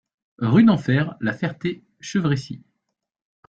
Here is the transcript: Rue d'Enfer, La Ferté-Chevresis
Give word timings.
Rue 0.39 0.63
d'Enfer, 0.63 1.15
La 1.19 1.31
Ferté-Chevresis 1.31 2.63